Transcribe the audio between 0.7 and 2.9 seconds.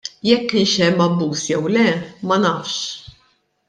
hemm abbuż jew le, ma nafx.